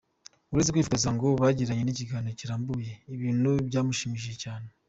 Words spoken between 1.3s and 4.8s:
bagiranye n’ikiganiro kirambuye, ibintu byamushimishije cyane.